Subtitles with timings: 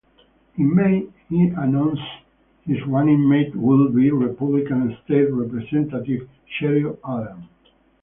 [0.57, 2.01] In May, he announced
[2.65, 6.27] his running mate would be Republican State Representative
[6.59, 7.47] Sheryl Allen.